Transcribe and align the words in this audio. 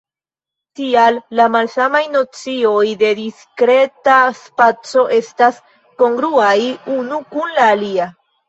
Tial, 0.77 1.19
la 1.39 1.45
malsamaj 1.55 2.01
nocioj 2.15 2.87
de 3.03 3.11
diskreta 3.21 4.17
spaco 4.41 5.07
estas 5.21 5.63
kongruaj 6.05 6.57
unu 6.99 7.25
kun 7.37 7.55
la 7.61 7.73
alia. 7.79 8.13